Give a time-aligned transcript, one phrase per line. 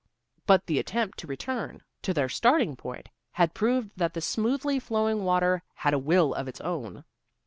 [0.47, 5.23] But the attempt to return to their starting point had proved that the smoothly flowing
[5.23, 7.03] water had a will of its own.